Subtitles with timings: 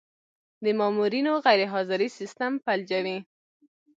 [0.63, 3.17] د مامورینو غیرحاضري سیستم فلجوي.